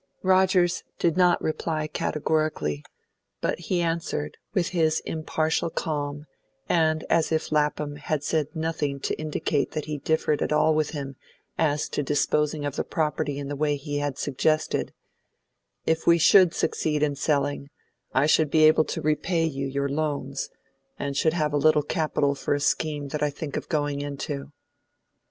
Rogers 0.23 0.83
did 0.97 1.15
not 1.15 1.39
reply 1.43 1.85
categorically, 1.85 2.83
but 3.39 3.59
he 3.59 3.81
answered, 3.83 4.35
with 4.51 4.69
his 4.69 4.99
impartial 5.01 5.69
calm, 5.69 6.25
and 6.67 7.03
as 7.07 7.31
if 7.31 7.51
Lapham 7.51 7.97
had 7.97 8.23
said 8.23 8.47
nothing 8.55 8.99
to 9.01 9.13
indicate 9.21 9.73
that 9.73 9.85
he 9.85 9.99
differed 9.99 10.41
at 10.41 10.51
all 10.51 10.73
with 10.73 10.89
him 10.89 11.17
as 11.55 11.87
to 11.89 12.01
disposing 12.01 12.65
of 12.65 12.77
the 12.77 12.83
property 12.83 13.37
in 13.37 13.47
the 13.47 13.55
way 13.55 13.75
he 13.75 13.99
had 13.99 14.17
suggested: 14.17 14.91
"If 15.85 16.07
we 16.07 16.17
should 16.17 16.55
succeed 16.55 17.03
in 17.03 17.15
selling, 17.15 17.69
I 18.11 18.25
should 18.25 18.49
be 18.49 18.63
able 18.63 18.85
to 18.85 19.03
repay 19.03 19.43
you 19.45 19.67
your 19.67 19.87
loans, 19.87 20.49
and 20.97 21.15
should 21.15 21.33
have 21.33 21.53
a 21.53 21.57
little 21.57 21.83
capital 21.83 22.33
for 22.33 22.55
a 22.55 22.59
scheme 22.59 23.09
that 23.09 23.21
I 23.21 23.29
think 23.29 23.55
of 23.55 23.69
going 23.69 24.01
into." 24.01 24.51